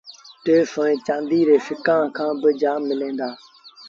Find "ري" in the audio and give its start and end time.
1.47-1.57